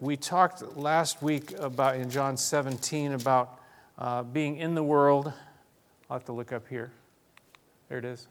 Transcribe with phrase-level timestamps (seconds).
[0.00, 3.58] we talked last week about in John 17 about
[3.98, 5.32] uh, being in the world.
[6.08, 6.92] I'll have to look up here.
[7.88, 8.28] There it is.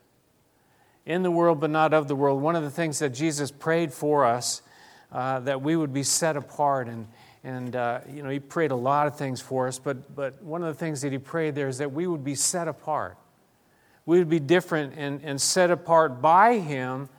[1.05, 2.41] In the world, but not of the world.
[2.41, 4.61] One of the things that Jesus prayed for us
[5.11, 6.87] uh, that we would be set apart.
[6.87, 7.05] And,
[7.43, 10.63] and uh, you know, he prayed a lot of things for us, but, but one
[10.63, 13.17] of the things that he prayed there is that we would be set apart.
[14.05, 17.09] We would be different and, and set apart by him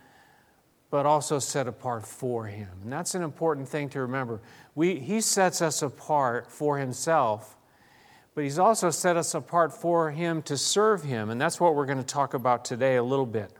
[0.90, 2.68] but also set apart for Him.
[2.82, 4.40] And that's an important thing to remember.
[4.74, 7.56] We, he sets us apart for Himself,
[8.34, 11.30] but He's also set us apart for Him to serve Him.
[11.30, 13.50] And that's what we're going to talk about today a little bit.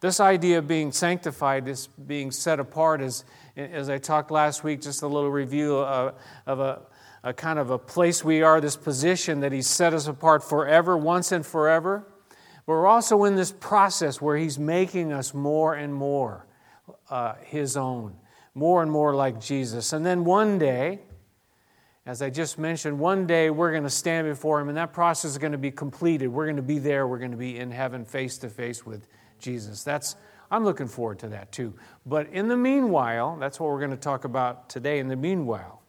[0.00, 3.24] This idea of being sanctified, this being set apart, is,
[3.56, 6.14] as I talked last week, just a little review of,
[6.46, 6.82] of a,
[7.22, 10.96] a kind of a place we are, this position that He's set us apart forever,
[10.96, 12.06] once and forever.
[12.66, 16.46] But we're also in this process where He's making us more and more
[17.10, 18.16] uh, his own,
[18.54, 19.92] more and more like Jesus.
[19.92, 21.00] And then one day,
[22.06, 25.32] as I just mentioned, one day we're going to stand before him, and that process
[25.32, 26.28] is going to be completed.
[26.28, 27.06] We're going to be there.
[27.08, 29.06] We're going to be in heaven face to face with
[29.38, 29.82] Jesus.
[29.82, 30.16] That's
[30.50, 31.74] I'm looking forward to that too.
[32.06, 34.98] But in the meanwhile, that's what we're going to talk about today.
[34.98, 35.82] In the meanwhile,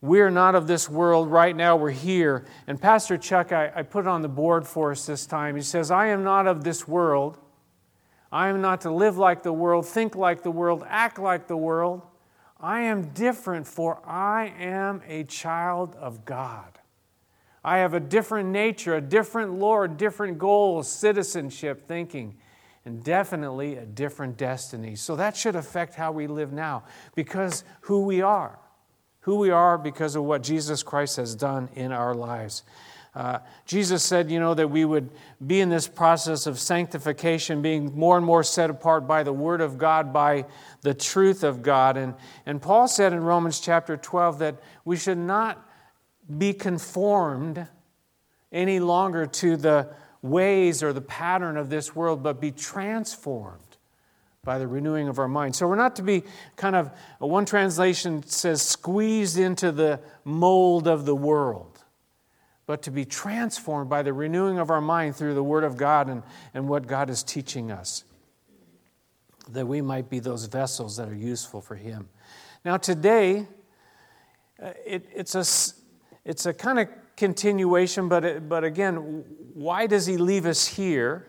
[0.00, 1.30] we're not of this world.
[1.30, 2.46] Right now, we're here.
[2.66, 5.56] And Pastor Chuck, I, I put on the board for us this time.
[5.56, 7.38] He says, I am not of this world.
[8.32, 11.56] I am not to live like the world, think like the world, act like the
[11.56, 12.02] world.
[12.60, 16.78] I am different, for I am a child of God.
[17.64, 22.36] I have a different nature, a different Lord, different goals, citizenship, thinking,
[22.84, 24.94] and definitely a different destiny.
[24.96, 28.58] So that should affect how we live now because who we are.
[29.24, 32.62] Who we are because of what Jesus Christ has done in our lives.
[33.14, 35.10] Uh, Jesus said, you know, that we would
[35.44, 39.60] be in this process of sanctification, being more and more set apart by the Word
[39.60, 40.44] of God, by
[40.82, 41.96] the truth of God.
[41.96, 42.14] And,
[42.46, 45.66] and Paul said in Romans chapter 12 that we should not
[46.38, 47.66] be conformed
[48.52, 49.88] any longer to the
[50.22, 53.58] ways or the pattern of this world, but be transformed
[54.44, 55.54] by the renewing of our mind.
[55.54, 56.22] So we're not to be
[56.56, 61.69] kind of, one translation says, squeezed into the mold of the world
[62.70, 66.08] but to be transformed by the renewing of our mind through the Word of God
[66.08, 66.22] and,
[66.54, 68.04] and what God is teaching us,
[69.48, 72.08] that we might be those vessels that are useful for Him.
[72.64, 73.48] Now, today,
[74.62, 75.44] uh, it, it's a,
[76.24, 81.26] it's a kind of continuation, but, it, but again, why does He leave us here?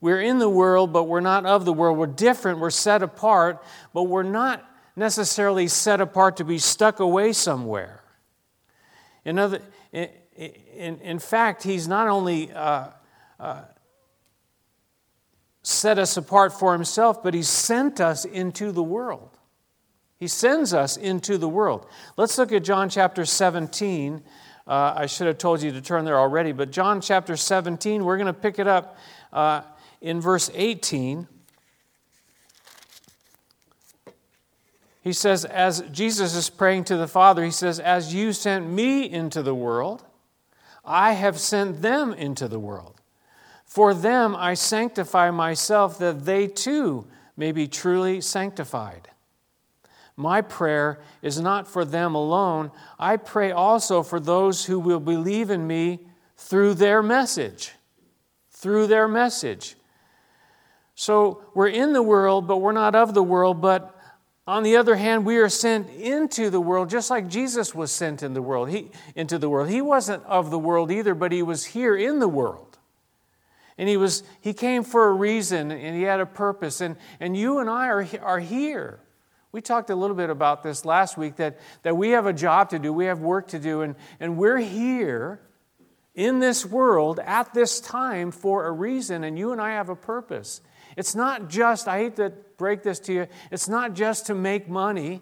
[0.00, 1.98] We're in the world, but we're not of the world.
[1.98, 7.32] We're different, we're set apart, but we're not necessarily set apart to be stuck away
[7.32, 8.04] somewhere.
[9.24, 9.60] In other,
[10.46, 12.88] in, in fact, he's not only uh,
[13.38, 13.62] uh,
[15.62, 19.38] set us apart for himself, but he sent us into the world.
[20.18, 21.86] He sends us into the world.
[22.16, 24.22] Let's look at John chapter 17.
[24.66, 28.16] Uh, I should have told you to turn there already, but John chapter 17, we're
[28.16, 28.96] going to pick it up
[29.32, 29.62] uh,
[30.00, 31.26] in verse 18.
[35.02, 39.10] He says, as Jesus is praying to the Father, he says, As you sent me
[39.10, 40.04] into the world,
[40.84, 43.00] I have sent them into the world.
[43.64, 47.06] For them I sanctify myself, that they too
[47.36, 49.08] may be truly sanctified.
[50.16, 52.70] My prayer is not for them alone.
[52.98, 56.00] I pray also for those who will believe in me
[56.36, 57.72] through their message.
[58.50, 59.76] Through their message.
[60.94, 63.91] So we're in the world, but we're not of the world, but
[64.46, 68.22] on the other hand, we are sent into the world just like Jesus was sent
[68.22, 68.70] in the world.
[68.70, 69.68] He, into the world.
[69.68, 72.78] He wasn't of the world either, but he was here in the world.
[73.78, 76.80] And he, was, he came for a reason and he had a purpose.
[76.80, 79.00] And, and you and I are, are here.
[79.52, 82.70] We talked a little bit about this last week that, that we have a job
[82.70, 85.40] to do, we have work to do, and, and we're here
[86.14, 89.96] in this world at this time for a reason, and you and I have a
[89.96, 90.62] purpose.
[90.96, 94.68] It's not just, I hate to break this to you, it's not just to make
[94.68, 95.20] money.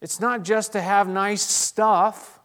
[0.00, 2.40] It's not just to have nice stuff.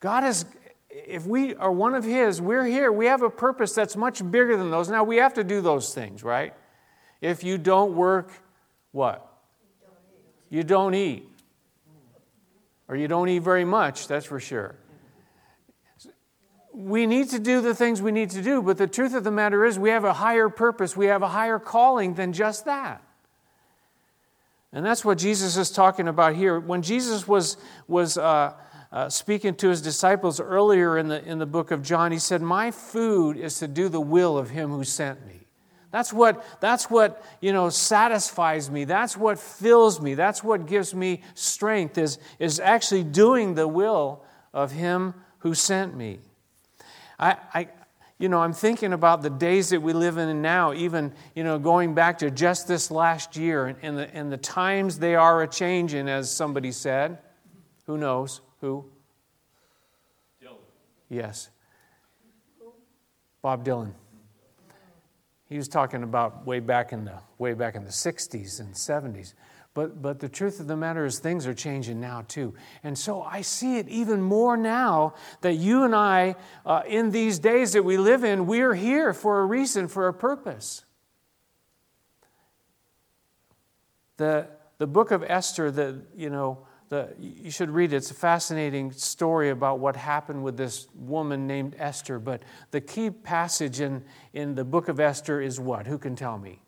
[0.00, 0.44] God is,
[0.90, 2.92] if we are one of His, we're here.
[2.92, 4.90] We have a purpose that's much bigger than those.
[4.90, 6.52] Now, we have to do those things, right?
[7.22, 8.30] If you don't work,
[8.90, 9.26] what?
[10.50, 11.26] You don't eat.
[12.88, 14.74] Or you don't eat very much, that's for sure
[16.72, 19.30] we need to do the things we need to do, but the truth of the
[19.30, 23.02] matter is we have a higher purpose, we have a higher calling than just that.
[24.72, 26.58] And that's what Jesus is talking about here.
[26.58, 27.58] When Jesus was,
[27.88, 28.54] was uh,
[28.90, 32.40] uh, speaking to his disciples earlier in the, in the book of John, he said,
[32.40, 35.42] My food is to do the will of him who sent me.
[35.92, 38.84] That's what, that's what you know, satisfies me.
[38.84, 40.14] That's what fills me.
[40.14, 45.94] That's what gives me strength, is, is actually doing the will of Him who sent
[45.94, 46.20] me.
[47.22, 47.68] I, I,
[48.18, 51.56] you know, I'm thinking about the days that we live in now, even, you know,
[51.56, 55.42] going back to just this last year and, and, the, and the times they are
[55.42, 57.18] a changing, as somebody said.
[57.86, 58.40] Who knows?
[58.60, 58.86] Who?
[60.42, 60.56] Dylan.
[61.08, 61.50] Yes.
[63.40, 63.92] Bob Dylan.
[65.48, 69.34] He was talking about way back in the way back in the 60s and 70s.
[69.74, 72.54] But, but the truth of the matter is, things are changing now too.
[72.82, 76.36] And so I see it even more now that you and I,
[76.66, 80.14] uh, in these days that we live in, we're here for a reason, for a
[80.14, 80.84] purpose.
[84.18, 84.46] The,
[84.76, 87.96] the book of Esther, the, you know, the, you should read it.
[87.96, 92.18] It's a fascinating story about what happened with this woman named Esther.
[92.18, 92.42] But
[92.72, 94.04] the key passage in,
[94.34, 95.86] in the book of Esther is what?
[95.86, 96.60] Who can tell me?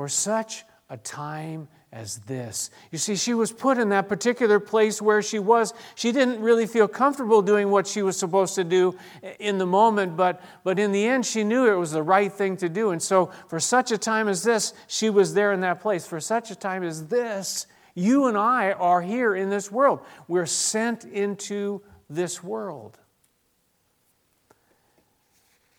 [0.00, 2.70] For such a time as this.
[2.90, 5.74] You see, she was put in that particular place where she was.
[5.94, 8.96] She didn't really feel comfortable doing what she was supposed to do
[9.38, 12.56] in the moment, but, but in the end, she knew it was the right thing
[12.56, 12.92] to do.
[12.92, 16.06] And so, for such a time as this, she was there in that place.
[16.06, 20.00] For such a time as this, you and I are here in this world.
[20.28, 22.98] We're sent into this world.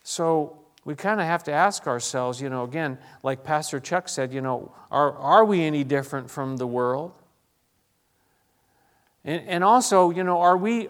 [0.04, 4.32] So, we kind of have to ask ourselves, you know, again, like Pastor Chuck said,
[4.32, 7.12] you know, are, are we any different from the world?
[9.24, 10.88] And, and also, you know, are we,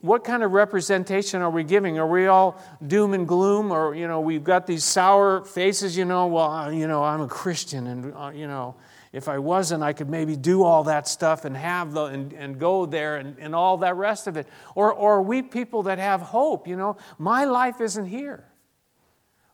[0.00, 1.98] what kind of representation are we giving?
[1.98, 3.72] Are we all doom and gloom?
[3.72, 7.28] Or, you know, we've got these sour faces, you know, well, you know, I'm a
[7.28, 8.74] Christian and, uh, you know,
[9.12, 12.60] if I wasn't, I could maybe do all that stuff and have the, and, and
[12.60, 14.46] go there and, and all that rest of it.
[14.74, 18.44] Or, or are we people that have hope, you know, my life isn't here.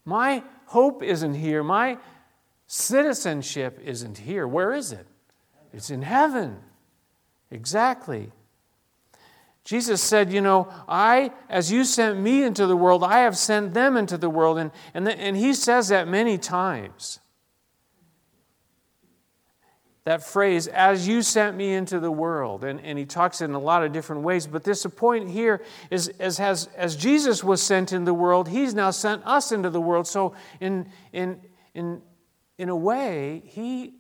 [0.07, 1.63] My hope isn't here.
[1.63, 1.99] My
[2.67, 4.49] citizenship isn't here.
[4.49, 5.07] Where is it?
[5.75, 6.57] It's in heaven.
[7.51, 8.33] Exactly.
[9.65, 13.75] Jesus said, You know, I, as you sent me into the world, I have sent
[13.75, 14.59] them into the world.
[14.59, 17.19] And, and, the, and he says that many times
[20.07, 22.63] that phrase, as you sent me into the world.
[22.63, 24.47] And, and he talks in a lot of different ways.
[24.47, 25.61] But this point here
[25.91, 29.69] is as, has, as Jesus was sent in the world, he's now sent us into
[29.69, 30.07] the world.
[30.07, 31.41] So, in, in,
[31.75, 32.03] in,
[32.57, 33.95] in a way, he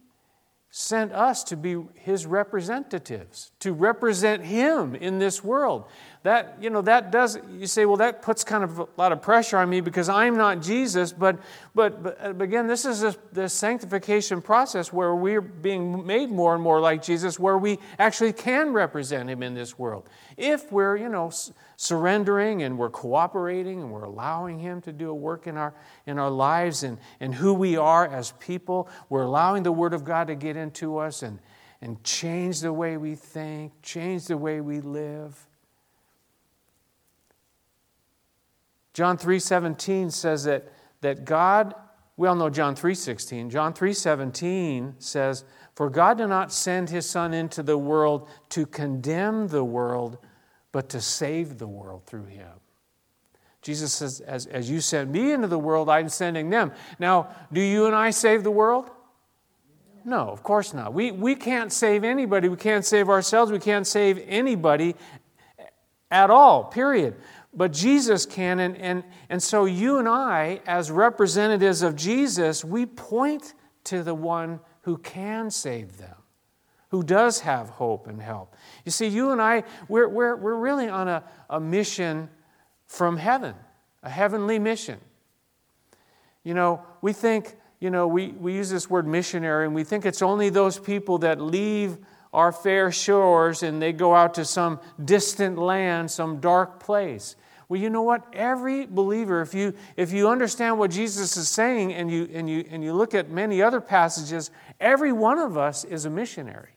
[0.78, 5.86] sent us to be his representatives, to represent him in this world.
[6.22, 9.22] That you know that does you say well that puts kind of a lot of
[9.22, 11.38] pressure on me because i'm not jesus but
[11.74, 16.62] but, but again this is this, this sanctification process where we're being made more and
[16.62, 20.08] more like jesus where we actually can represent him in this world.
[20.36, 21.30] If we're you know
[21.76, 25.74] surrendering and we're cooperating and we're allowing him to do a work in our
[26.06, 30.04] in our lives and and who we are as people we're allowing the word of
[30.04, 31.38] god to get into us and
[31.82, 35.46] and change the way we think change the way we live
[38.96, 40.72] John 3:17 says that,
[41.02, 41.74] that God,
[42.16, 43.50] we all know John 3:16.
[43.50, 45.44] John 3:17 says,
[45.74, 50.16] "For God did not send his son into the world to condemn the world,
[50.76, 52.52] but to save the world through him."
[53.62, 56.72] Jesus says, as, as you sent me into the world, I'm sending them.
[56.98, 58.90] Now, do you and I save the world?
[60.04, 60.92] No, of course not.
[60.92, 62.48] We, we can't save anybody.
[62.48, 63.50] We can't save ourselves.
[63.50, 64.94] We can't save anybody
[66.10, 67.16] at all, period
[67.56, 68.60] but Jesus can.
[68.60, 74.14] And, and, and so you and I, as representatives of Jesus, we point to the
[74.14, 76.14] one who can save them,
[76.90, 78.54] who does have hope and help.
[78.84, 82.28] You see, you and I, we're, we're, we're really on a, a mission
[82.86, 83.54] from heaven,
[84.02, 84.98] a heavenly mission.
[86.44, 90.06] You know, we think, you know, we, we use this word missionary, and we think
[90.06, 91.98] it's only those people that leave
[92.32, 97.34] our fair shores and they go out to some distant land, some dark place.
[97.68, 98.24] Well, you know what?
[98.32, 102.64] Every believer, if you, if you understand what Jesus is saying and you, and, you,
[102.70, 106.75] and you look at many other passages, every one of us is a missionary.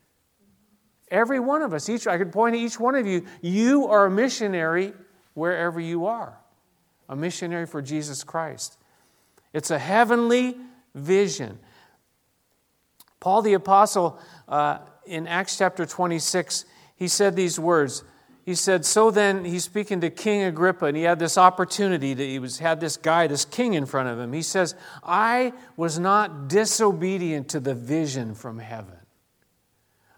[1.11, 1.89] Every one of us.
[1.89, 3.25] Each, I could point to each one of you.
[3.41, 4.93] You are a missionary
[5.33, 6.37] wherever you are,
[7.07, 8.77] a missionary for Jesus Christ.
[9.53, 10.57] It's a heavenly
[10.93, 11.59] vision.
[13.19, 18.03] Paul the Apostle, uh, in Acts chapter 26, he said these words
[18.49, 22.23] he said, So then, he's speaking to King Agrippa, and he had this opportunity that
[22.23, 24.33] he was, had this guy, this king in front of him.
[24.33, 24.73] He says,
[25.03, 28.98] I was not disobedient to the vision from heaven.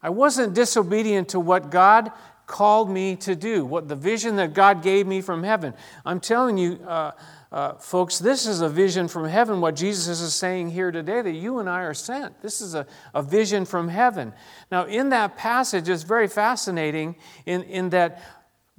[0.03, 2.11] I wasn't disobedient to what God
[2.47, 5.73] called me to do, what the vision that God gave me from heaven.
[6.05, 7.11] I'm telling you, uh,
[7.51, 11.31] uh, folks, this is a vision from heaven, what Jesus is saying here today, that
[11.31, 12.41] you and I are sent.
[12.41, 14.33] This is a, a vision from heaven.
[14.71, 17.15] Now, in that passage, it's very fascinating
[17.45, 18.21] in, in that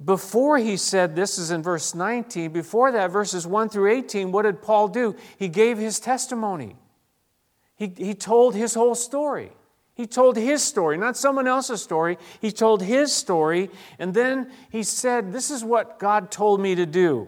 [0.03, 4.43] before he said, this is in verse 19, before that, verses 1 through 18, what
[4.43, 5.15] did Paul do?
[5.37, 6.75] He gave his testimony.
[7.75, 9.51] He, he told his whole story.
[9.95, 12.17] He told his story, not someone else's story.
[12.41, 13.69] He told his story,
[13.99, 17.27] and then he said, This is what God told me to do.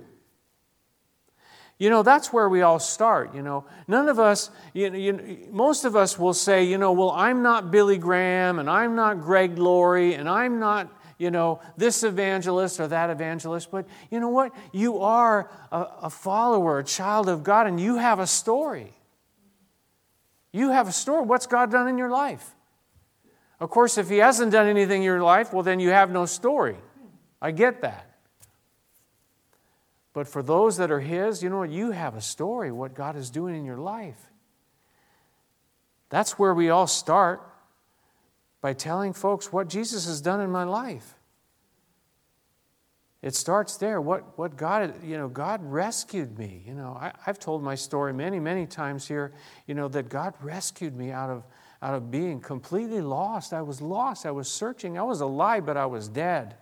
[1.77, 3.35] You know, that's where we all start.
[3.35, 7.11] You know, none of us, you you, most of us will say, you know, well,
[7.11, 12.03] I'm not Billy Graham and I'm not Greg Laurie and I'm not, you know, this
[12.03, 13.71] evangelist or that evangelist.
[13.71, 14.53] But you know what?
[14.71, 18.93] You are a, a follower, a child of God, and you have a story.
[20.53, 21.25] You have a story.
[21.25, 22.54] What's God done in your life?
[23.59, 26.25] Of course, if He hasn't done anything in your life, well, then you have no
[26.25, 26.77] story.
[27.41, 28.09] I get that.
[30.13, 31.69] But for those that are His, you know what?
[31.69, 34.19] You have a story, what God is doing in your life.
[36.09, 37.41] That's where we all start
[38.61, 41.15] by telling folks what Jesus has done in my life.
[43.21, 43.99] It starts there.
[43.99, 46.63] What, what God, you know, God rescued me.
[46.65, 49.33] You know, I, I've told my story many, many times here,
[49.65, 51.43] you know, that God rescued me out of,
[51.81, 53.53] out of being completely lost.
[53.53, 54.25] I was lost.
[54.25, 54.97] I was searching.
[54.97, 56.55] I was alive, but I was dead.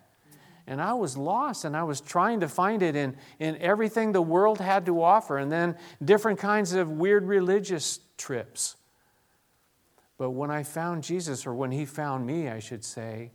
[0.66, 4.22] And I was lost and I was trying to find it in, in everything the
[4.22, 8.78] world had to offer, and then different kinds of weird religious trips.
[10.18, 13.32] But when I found Jesus, or when He found me, I should say,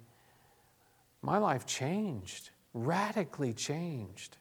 [1.21, 4.39] my life changed, radically changed.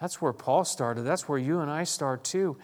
[0.00, 1.02] That's where Paul started.
[1.02, 2.56] That's where you and I start too.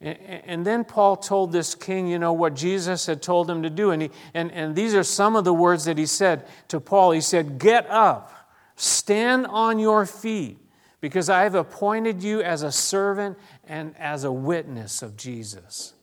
[0.00, 3.90] And then Paul told this king, you know, what Jesus had told him to do.
[3.90, 7.10] And, he, and, and these are some of the words that he said to Paul.
[7.10, 8.32] He said, Get up,
[8.76, 10.58] stand on your feet,
[11.00, 15.94] because I have appointed you as a servant and as a witness of Jesus.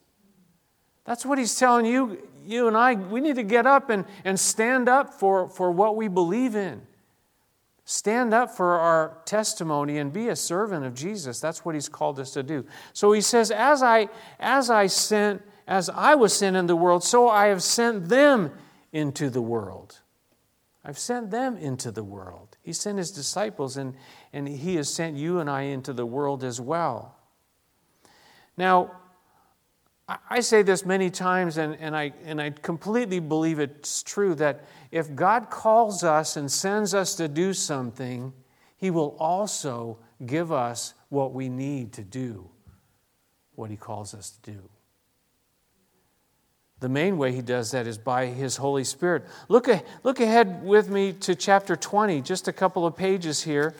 [1.06, 2.94] That's what he's telling you, you and I.
[2.94, 6.82] We need to get up and, and stand up for, for what we believe in.
[7.88, 11.38] Stand up for our testimony and be a servant of Jesus.
[11.38, 12.66] That's what he's called us to do.
[12.92, 14.08] So he says, As I,
[14.40, 18.50] as I sent, as I was sent in the world, so I have sent them
[18.92, 20.00] into the world.
[20.84, 22.56] I've sent them into the world.
[22.60, 23.94] He sent his disciples, and,
[24.32, 27.14] and he has sent you and I into the world as well.
[28.56, 28.90] Now,
[30.08, 34.64] I say this many times, and, and, I, and I completely believe it's true that
[34.92, 38.32] if God calls us and sends us to do something,
[38.76, 42.50] He will also give us what we need to do
[43.56, 44.68] what He calls us to do.
[46.78, 49.24] The main way He does that is by His Holy Spirit.
[49.48, 49.68] Look,
[50.04, 53.74] look ahead with me to chapter 20, just a couple of pages here.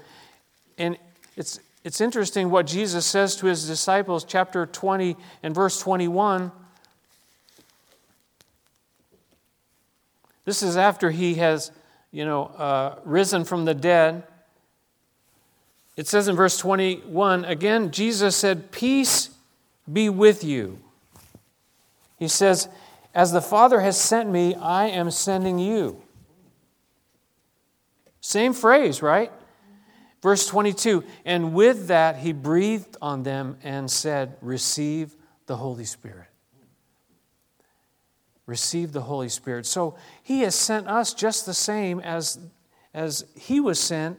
[0.79, 0.99] And
[1.37, 6.51] it's, it's interesting what Jesus says to his disciples, chapter 20 and verse 21.
[10.45, 11.71] This is after he has,
[12.11, 14.25] you know, uh, risen from the dead.
[15.97, 19.31] It says in verse 21 again, Jesus said, Peace
[19.91, 20.81] be with you.
[22.19, 22.67] He says,
[23.15, 26.03] As the Father has sent me, I am sending you.
[28.21, 29.31] Same phrase, right?
[30.27, 35.15] Verse 22 And with that he breathed on them and said, Receive
[35.47, 36.27] the Holy Spirit.
[38.45, 39.67] Receive the Holy Spirit.
[39.67, 42.41] So he has sent us just the same as,
[42.93, 44.19] as he was sent.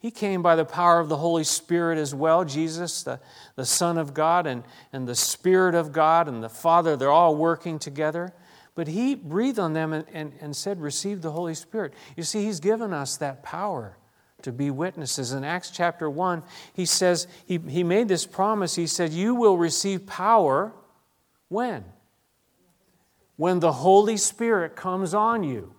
[0.00, 2.44] He came by the power of the Holy Spirit as well.
[2.44, 3.20] Jesus, the,
[3.54, 7.36] the Son of God, and, and the Spirit of God, and the Father, they're all
[7.36, 8.32] working together.
[8.74, 11.94] But he breathed on them and, and, and said, Receive the Holy Spirit.
[12.16, 13.96] You see, he's given us that power
[14.44, 15.32] to be witnesses.
[15.32, 18.76] In Acts chapter 1, he says, he, he made this promise.
[18.76, 20.72] He said, You will receive power
[21.48, 21.84] when?
[23.36, 25.74] When the Holy Spirit comes on you.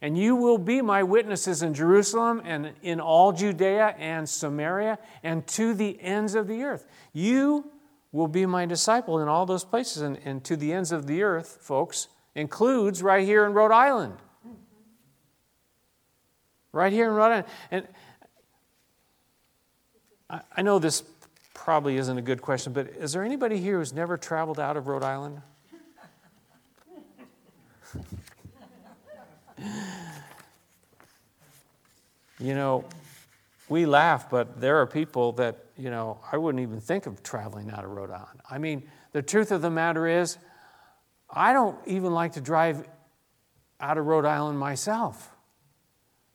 [0.00, 5.46] And you will be my witnesses in Jerusalem and in all Judea and Samaria and
[5.48, 6.86] to the ends of the earth.
[7.12, 7.70] You
[8.12, 10.02] will be my disciple in all those places.
[10.02, 14.18] And, and to the ends of the earth, folks, includes right here in Rhode Island
[16.74, 17.46] right here in Rhode Island.
[17.70, 17.88] And
[20.28, 21.02] I, I know this
[21.54, 24.88] probably isn't a good question, but is there anybody here who's never traveled out of
[24.88, 25.40] Rhode Island?
[32.40, 32.84] you know,
[33.68, 37.70] we laugh, but there are people that, you know, I wouldn't even think of traveling
[37.70, 38.40] out of Rhode Island.
[38.50, 40.36] I mean, the truth of the matter is,
[41.30, 42.86] I don't even like to drive
[43.80, 45.33] out of Rhode Island myself.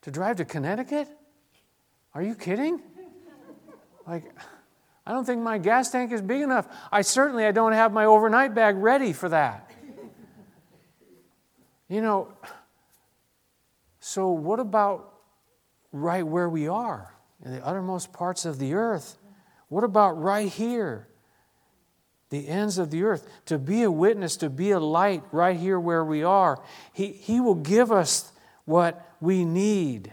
[0.02, 1.08] To drive to Connecticut?
[2.14, 2.80] Are you kidding?
[4.06, 4.24] Like,
[5.06, 6.66] I don't think my gas tank is big enough.
[6.90, 9.70] I certainly I don't have my overnight bag ready for that.
[11.88, 12.28] You know,
[13.98, 15.12] so what about
[15.92, 17.12] right where we are
[17.44, 19.18] in the uttermost parts of the earth?
[19.68, 21.08] What about right here?
[22.30, 23.28] The ends of the earth.
[23.46, 26.62] To be a witness, to be a light right here where we are.
[26.92, 28.30] He, he will give us
[28.64, 30.12] what we need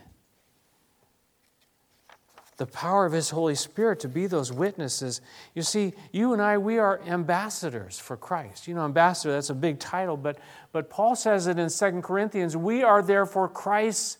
[2.57, 5.21] the power of His Holy Spirit to be those witnesses.
[5.53, 8.67] You see, you and I, we are ambassadors for Christ.
[8.67, 10.39] You know, ambassador, that's a big title, but,
[10.71, 14.17] but Paul says it in Second Corinthians we are therefore Christ's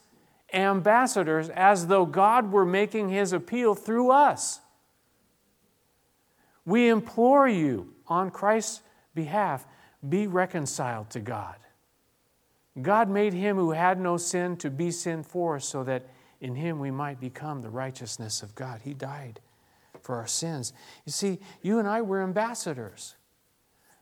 [0.54, 4.62] ambassadors as though God were making His appeal through us.
[6.64, 8.82] We implore you on Christ's
[9.16, 9.66] behalf
[10.08, 11.56] be reconciled to God.
[12.82, 16.08] God made him who had no sin to be sin for us so that
[16.42, 18.82] in him we might become the righteousness of God.
[18.84, 19.40] He died
[20.02, 20.74] for our sins.
[21.06, 23.16] You see, you and I were ambassadors.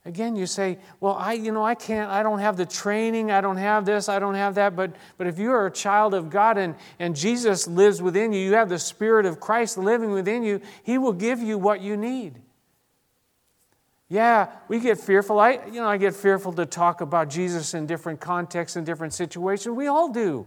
[0.08, 3.42] Again, you say, well, I, you know, I can't, I don't have the training, I
[3.42, 4.76] don't have this, I don't have that.
[4.76, 8.40] But, but if you are a child of God and, and Jesus lives within you,
[8.40, 11.98] you have the Spirit of Christ living within you, He will give you what you
[11.98, 12.40] need.
[14.08, 15.40] Yeah, we get fearful.
[15.40, 19.14] I, you know, I get fearful to talk about Jesus in different contexts and different
[19.14, 19.76] situations.
[19.76, 20.46] We all do.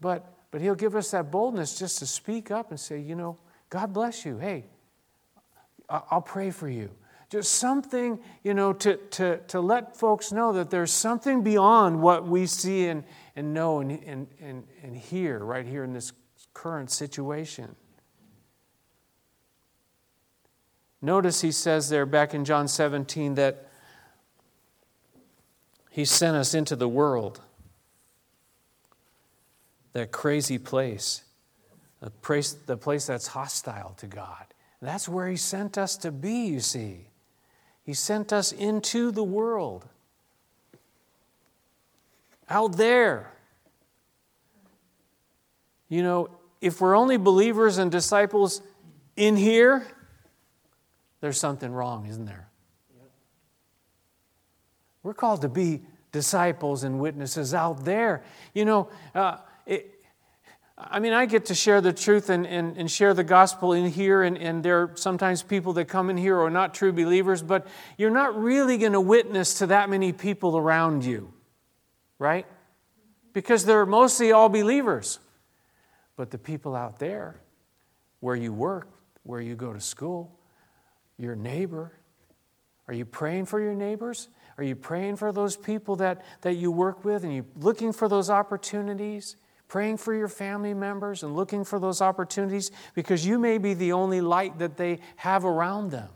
[0.00, 3.36] But, but He'll give us that boldness just to speak up and say, you know,
[3.68, 4.38] God bless you.
[4.38, 4.64] Hey,
[5.88, 6.90] I'll pray for you.
[7.28, 12.26] Just something, you know, to, to, to let folks know that there's something beyond what
[12.26, 16.12] we see and, and know and, and, and, and hear right here in this
[16.52, 17.74] current situation.
[21.04, 23.68] Notice he says there back in John 17 that
[25.90, 27.40] he sent us into the world
[29.92, 31.22] that crazy place,
[32.00, 34.46] the place, the place that's hostile to God.
[34.82, 37.06] That's where He sent us to be, you see.
[37.84, 39.86] He sent us into the world.
[42.48, 43.30] Out there.
[45.88, 46.28] You know,
[46.60, 48.62] if we're only believers and disciples
[49.16, 49.86] in here,
[51.24, 52.50] there's something wrong, isn't there?
[55.02, 55.80] We're called to be
[56.12, 58.22] disciples and witnesses out there.
[58.52, 60.04] You know, uh, it,
[60.76, 63.90] I mean, I get to share the truth and, and, and share the gospel in
[63.90, 66.92] here, and, and there are sometimes people that come in here who are not true
[66.92, 71.32] believers, but you're not really going to witness to that many people around you,
[72.18, 72.44] right?
[73.32, 75.20] Because they're mostly all believers.
[76.16, 77.40] But the people out there,
[78.20, 78.88] where you work,
[79.22, 80.38] where you go to school,
[81.18, 81.92] your neighbor,
[82.88, 84.28] are you praying for your neighbors?
[84.58, 88.08] Are you praying for those people that, that you work with and you looking for
[88.08, 89.36] those opportunities?
[89.68, 93.92] praying for your family members and looking for those opportunities because you may be the
[93.92, 96.08] only light that they have around them.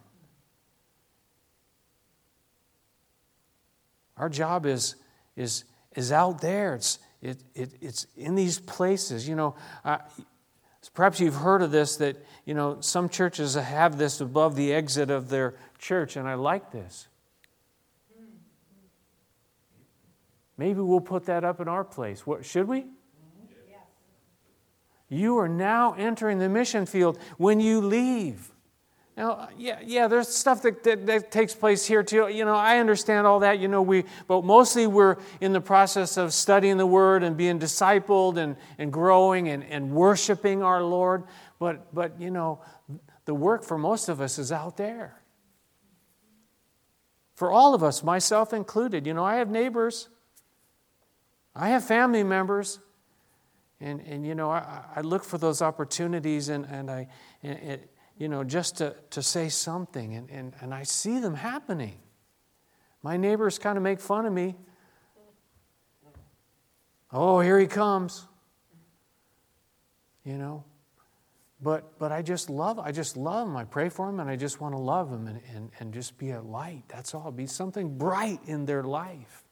[4.17, 4.97] Our job is,
[5.37, 5.65] is,
[5.97, 9.29] is out there, it's, it, it, it's in these places.
[9.29, 9.99] You know, uh,
[10.95, 15.11] perhaps you've heard of this that, you know, some churches have this above the exit
[15.11, 17.09] of their church, and I like this.
[20.57, 22.27] Maybe we'll put that up in our place.
[22.27, 22.87] What, should we?
[25.09, 28.51] You are now entering the mission field when you leave.
[29.19, 32.29] Now, yeah, yeah, there's stuff that, that, that, takes place here too.
[32.29, 33.59] You know, I understand all that.
[33.59, 37.59] You know, we, but mostly we're in the process of studying the Word and being
[37.59, 41.25] discipled and, and growing and, and worshiping our Lord.
[41.59, 42.61] But, but, you know,
[43.25, 45.21] the work for most of us is out there.
[47.35, 49.05] For all of us, myself included.
[49.05, 50.09] You know, I have neighbors,
[51.57, 52.79] I have family members
[53.81, 57.09] and, and you know, I, I look for those opportunities and, and I,
[57.43, 57.81] and
[58.19, 61.97] you know, just to, to say something, and, and, and I see them happening.
[63.03, 64.57] My neighbors kind of make fun of me.
[67.13, 68.27] Oh, here he comes.
[70.25, 70.65] You know,
[71.63, 73.57] but but I just love I just love him.
[73.57, 76.19] I pray for him and I just want to love him and, and, and just
[76.19, 76.83] be a light.
[76.89, 77.31] That's all.
[77.31, 79.45] Be something bright in their life.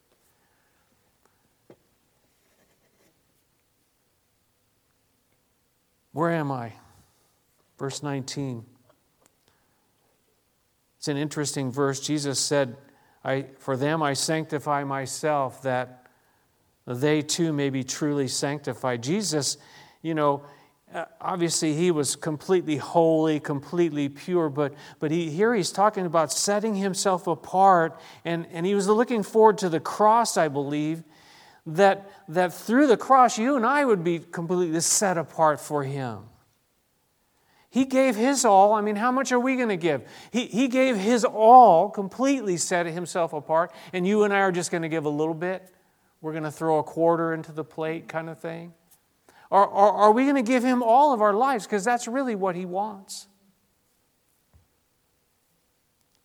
[6.12, 6.74] Where am I?
[7.79, 8.65] Verse 19.
[10.99, 12.01] It's an interesting verse.
[12.01, 12.77] Jesus said,
[13.25, 16.07] I, For them I sanctify myself, that
[16.87, 19.03] they too may be truly sanctified.
[19.03, 19.59] Jesus,
[20.03, 20.45] you know,
[20.95, 26.33] uh, obviously he was completely holy, completely pure, but, but he, here he's talking about
[26.33, 31.03] setting himself apart, and, and he was looking forward to the cross, I believe,
[31.67, 36.21] that, that through the cross, you and I would be completely set apart for Him.
[37.77, 38.73] He gave His all.
[38.73, 40.01] I mean, how much are we going to give?
[40.31, 44.71] He, he gave His all, completely set Himself apart, and you and I are just
[44.71, 45.75] going to give a little bit?
[46.23, 48.73] We're going to throw a quarter into the plate, kind of thing?
[49.51, 51.67] Or, or are we going to give Him all of our lives?
[51.67, 53.29] Because that's really what He wants.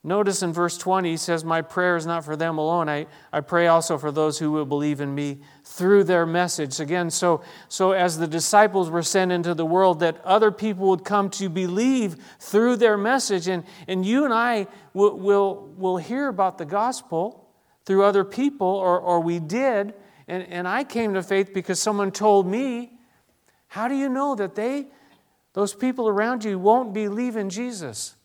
[0.04, 2.90] Notice in verse 20, he says, My prayer is not for them alone.
[2.90, 6.80] I, I pray also for those who will believe in me through their message.
[6.80, 11.06] Again, so, so as the disciples were sent into the world, that other people would
[11.06, 13.48] come to believe through their message.
[13.48, 17.48] And, and you and I will, will, will hear about the gospel
[17.86, 19.94] through other people, or, or we did.
[20.28, 22.94] And, and I came to faith because someone told me.
[23.68, 24.88] How do you know that they,
[25.54, 28.16] those people around you, won't believe in Jesus?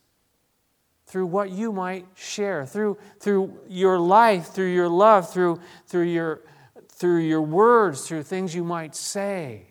[1.07, 6.41] Through what you might share, through, through your life, through your love, through, through, your,
[6.89, 9.67] through your words, through things you might say.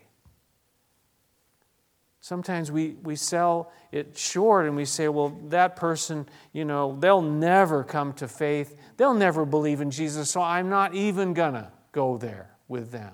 [2.21, 7.21] Sometimes we, we sell it short and we say, well, that person, you know, they'll
[7.21, 8.75] never come to faith.
[8.97, 13.13] They'll never believe in Jesus, so I'm not even going to go there with them.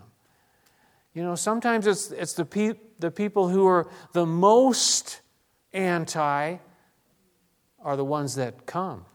[1.13, 5.21] You know, sometimes it's, it's the, pe- the people who are the most
[5.73, 6.57] anti
[7.83, 9.05] are the ones that come.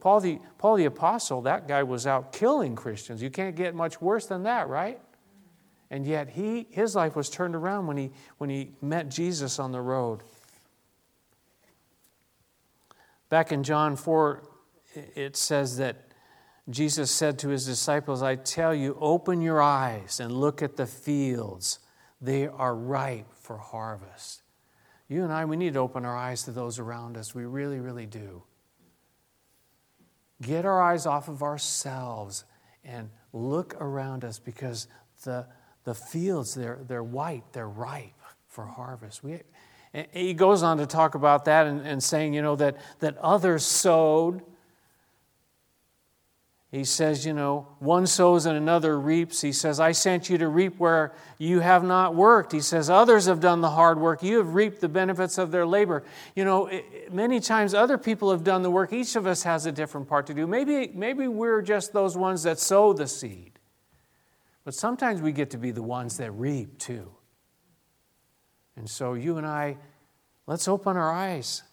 [0.00, 3.22] Paul the, Paul the Apostle, that guy was out killing Christians.
[3.22, 5.00] You can't get much worse than that, right?
[5.90, 9.72] And yet he, his life was turned around when he, when he met Jesus on
[9.72, 10.20] the road.
[13.28, 14.42] Back in John 4,
[15.14, 16.10] it says that
[16.68, 20.86] Jesus said to his disciples, I tell you, open your eyes and look at the
[20.86, 21.80] fields.
[22.20, 24.39] They are ripe for harvest.
[25.10, 27.34] You and I, we need to open our eyes to those around us.
[27.34, 28.44] We really, really do.
[30.40, 32.44] Get our eyes off of ourselves
[32.84, 34.86] and look around us because
[35.24, 35.48] the,
[35.82, 38.14] the fields, they're, they're white, they're ripe
[38.46, 39.24] for harvest.
[39.24, 39.40] We,
[40.12, 43.66] he goes on to talk about that and, and saying, you know, that, that others
[43.66, 44.42] sowed
[46.72, 49.40] he says, you know, one sows and another reaps.
[49.40, 52.52] He says, I sent you to reap where you have not worked.
[52.52, 54.22] He says, others have done the hard work.
[54.22, 56.04] You have reaped the benefits of their labor.
[56.36, 56.70] You know,
[57.10, 58.92] many times other people have done the work.
[58.92, 60.46] Each of us has a different part to do.
[60.46, 63.58] Maybe, maybe we're just those ones that sow the seed.
[64.62, 67.10] But sometimes we get to be the ones that reap too.
[68.76, 69.76] And so you and I,
[70.46, 71.64] let's open our eyes.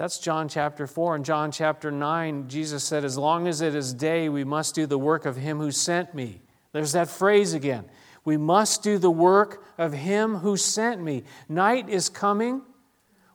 [0.00, 1.16] That's John chapter 4.
[1.16, 4.86] In John chapter 9, Jesus said, As long as it is day, we must do
[4.86, 6.40] the work of him who sent me.
[6.72, 7.84] There's that phrase again.
[8.24, 11.24] We must do the work of him who sent me.
[11.50, 12.62] Night is coming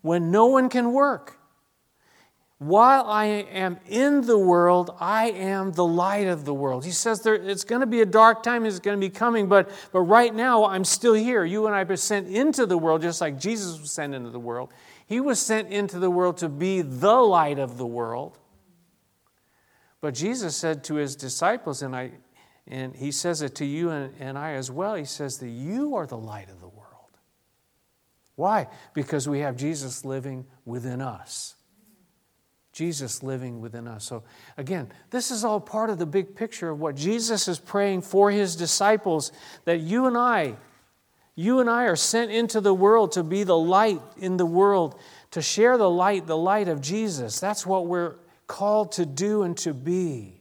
[0.02, 1.38] when no one can work.
[2.58, 6.84] While I am in the world, I am the light of the world.
[6.84, 9.48] He says there, it's going to be a dark time, it's going to be coming,
[9.48, 11.46] but, but right now I'm still here.
[11.46, 14.40] You and I are sent into the world just like Jesus was sent into the
[14.40, 14.72] world.
[15.08, 18.40] He was sent into the world to be the light of the world.
[20.02, 22.12] But Jesus said to his disciples, and, I,
[22.68, 25.96] and he says it to you and, and I as well, he says that you
[25.96, 26.86] are the light of the world.
[28.36, 28.68] Why?
[28.94, 31.56] Because we have Jesus living within us.
[32.74, 34.04] Jesus living within us.
[34.04, 34.24] So,
[34.58, 38.32] again, this is all part of the big picture of what Jesus is praying for
[38.32, 39.32] his disciples
[39.64, 40.58] that you and I
[41.36, 45.00] you and I are sent into the world to be the light in the world,
[45.32, 47.40] to share the light, the light of Jesus.
[47.40, 48.16] That's what we're
[48.48, 50.40] called to do and to be.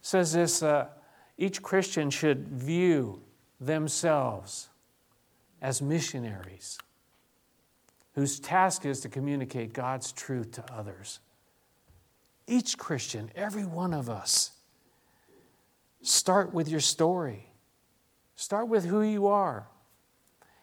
[0.00, 0.88] It says this uh,
[1.36, 3.20] each Christian should view
[3.60, 4.68] themselves
[5.60, 6.78] as missionaries
[8.14, 11.20] whose task is to communicate God's truth to others.
[12.46, 14.52] Each Christian, every one of us,
[16.02, 17.47] start with your story.
[18.38, 19.66] Start with who you are.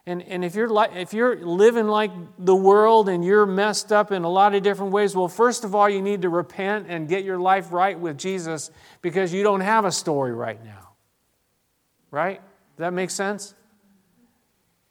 [0.06, 4.14] And, and if, you're like, if you're living like the world and you're messed up
[4.14, 7.10] in a lot of different ways, well, first of all, you need to repent and
[7.10, 10.94] get your life right with Jesus because you don't have a story right now.
[12.12, 12.38] Right?
[12.38, 13.54] Does that make sense?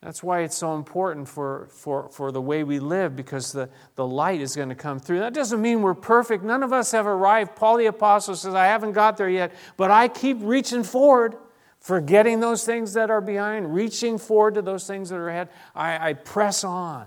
[0.03, 4.07] That's why it's so important for, for, for the way we live because the, the
[4.07, 5.21] light is going to come through.
[5.21, 6.45] That doesn't mean we're perfect.
[6.45, 7.57] None of us have arrived.
[7.57, 11.37] Paul the Apostle says, I haven't got there yet, but I keep reaching forward
[11.85, 15.51] forgetting those things that are behind, reaching forward to those things that are ahead.
[15.75, 17.07] I, I press on.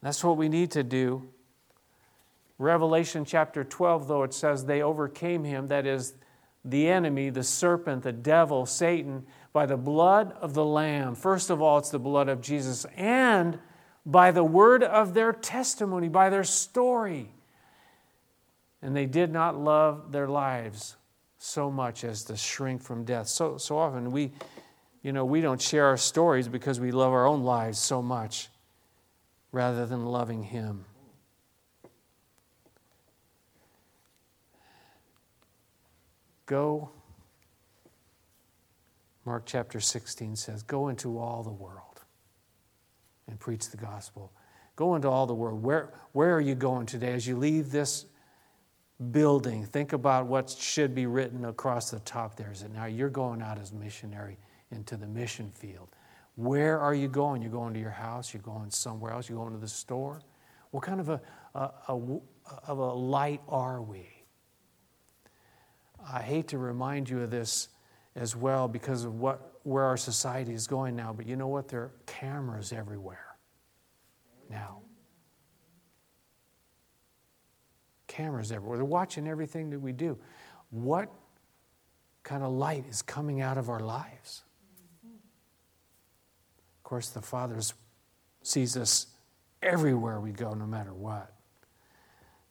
[0.00, 1.28] That's what we need to do.
[2.56, 6.14] Revelation chapter 12, though, it says they overcame him, that is,
[6.64, 11.16] the enemy, the serpent, the devil, Satan, by the blood of the Lamb.
[11.16, 13.58] First of all, it's the blood of Jesus, and
[14.06, 17.32] by the word of their testimony, by their story.
[18.80, 20.96] And they did not love their lives
[21.42, 23.26] so much as to shrink from death.
[23.26, 24.30] So, so often we,
[25.02, 28.48] you know, we don't share our stories because we love our own lives so much
[29.50, 30.84] rather than loving Him.
[36.44, 36.90] Go,
[39.24, 42.02] Mark chapter 16 says, go into all the world
[43.26, 44.30] and preach the gospel.
[44.76, 45.62] Go into all the world.
[45.62, 48.04] Where, where are you going today as you leave this
[49.10, 49.64] building?
[49.64, 52.50] Think about what should be written across the top there.
[52.52, 54.38] Is it now you're going out as missionary
[54.70, 55.88] into the mission field?
[56.36, 57.42] Where are you going?
[57.42, 58.32] You're going to your house?
[58.32, 59.28] You're going somewhere else?
[59.28, 60.20] You're going to the store?
[60.70, 61.20] What kind of a,
[61.54, 62.20] a, a
[62.66, 64.08] of a light are we?
[66.12, 67.68] I hate to remind you of this
[68.16, 71.68] as well because of what, where our society is going now, but you know what?
[71.68, 73.36] There are cameras everywhere
[74.48, 74.80] now.
[78.10, 78.76] Cameras everywhere.
[78.76, 80.18] They're watching everything that we do.
[80.70, 81.10] What
[82.24, 84.42] kind of light is coming out of our lives?
[85.04, 87.60] Of course, the Father
[88.42, 89.06] sees us
[89.62, 91.32] everywhere we go, no matter what.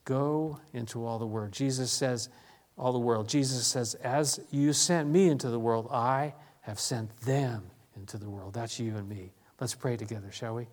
[0.06, 1.52] Go into all the world.
[1.52, 2.30] Jesus says,
[2.78, 3.28] all the world.
[3.28, 7.64] Jesus says, As you sent me into the world, I have sent them
[7.98, 8.54] into the world.
[8.54, 9.34] That's you and me.
[9.60, 10.68] Let's pray together, shall we?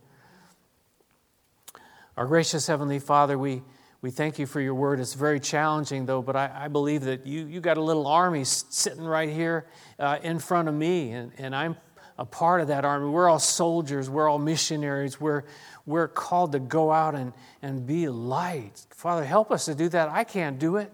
[2.17, 3.63] Our gracious Heavenly Father, we,
[4.03, 5.01] we thank you for your word.
[5.01, 8.45] It's very challenging, though, but I, I believe that you, you got a little army
[8.45, 9.67] sitting right here
[9.99, 11.77] uh, in front of me, and, and I'm
[12.19, 13.09] a part of that army.
[13.09, 15.45] We're all soldiers, we're all missionaries, we're,
[15.87, 17.33] we're called to go out and,
[17.63, 18.87] and be light.
[18.91, 20.09] Father, help us to do that.
[20.09, 20.93] I can't do it.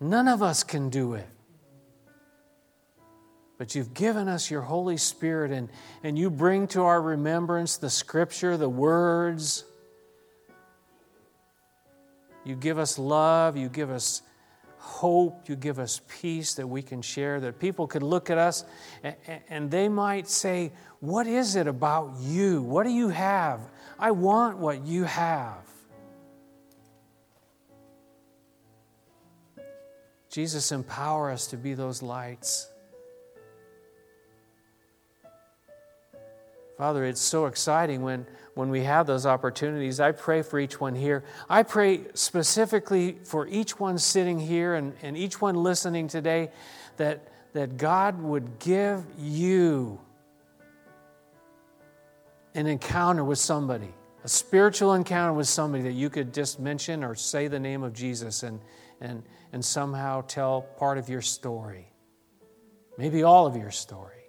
[0.00, 1.26] None of us can do it.
[3.58, 5.70] But you've given us your Holy Spirit, and,
[6.02, 9.64] and you bring to our remembrance the scripture, the words.
[12.46, 14.22] You give us love, you give us
[14.78, 18.64] hope, you give us peace that we can share, that people could look at us
[19.02, 19.16] and,
[19.48, 22.62] and they might say, What is it about you?
[22.62, 23.60] What do you have?
[23.98, 25.58] I want what you have.
[30.30, 32.70] Jesus, empower us to be those lights.
[36.76, 39.98] Father, it's so exciting when, when we have those opportunities.
[39.98, 41.24] I pray for each one here.
[41.48, 46.50] I pray specifically for each one sitting here and, and each one listening today
[46.98, 49.98] that, that God would give you
[52.54, 57.14] an encounter with somebody, a spiritual encounter with somebody that you could just mention or
[57.14, 58.60] say the name of Jesus and,
[59.00, 59.22] and,
[59.54, 61.90] and somehow tell part of your story,
[62.98, 64.25] maybe all of your story.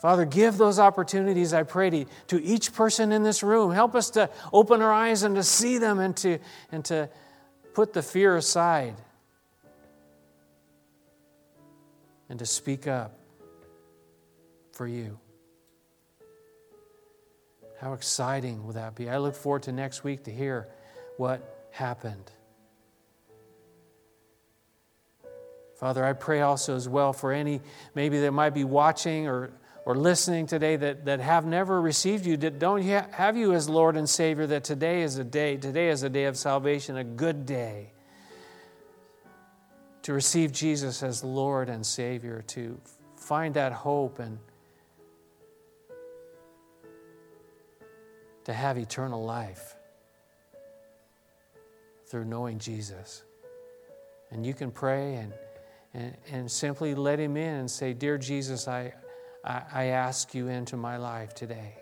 [0.00, 3.72] Father, give those opportunities, I pray, to, to each person in this room.
[3.72, 6.38] Help us to open our eyes and to see them and to,
[6.70, 7.08] and to
[7.74, 8.94] put the fear aside
[12.28, 13.18] and to speak up
[14.72, 15.18] for you.
[17.80, 19.08] How exciting will that be?
[19.08, 20.68] I look forward to next week to hear
[21.16, 22.30] what happened.
[25.76, 27.60] Father, I pray also as well for any
[27.94, 29.52] maybe that might be watching or,
[29.84, 33.96] or listening today that, that have never received you, that don't have you as Lord
[33.96, 37.46] and Savior, that today is a day, today is a day of salvation, a good
[37.46, 37.92] day
[40.02, 42.80] to receive Jesus as Lord and Savior, to
[43.16, 44.38] find that hope and
[48.44, 49.76] to have eternal life
[52.06, 53.22] through knowing Jesus.
[54.30, 55.34] And you can pray and,
[55.92, 58.94] and, and simply let Him in and say, Dear Jesus, I,
[59.48, 61.72] I, ask you into my life today.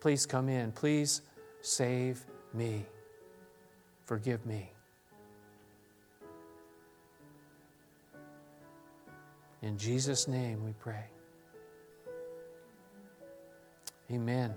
[0.00, 0.70] Please come in.
[0.70, 1.22] Please
[1.62, 2.84] save me.
[4.04, 4.70] Forgive me.
[9.62, 11.06] In Jesus' name we pray.
[14.10, 14.52] Amen.